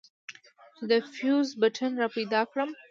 چې 0.75 0.83
د 0.91 0.93
فيوز 1.13 1.49
بټن 1.61 1.91
راپيدا 2.01 2.41
کړم. 2.51 2.69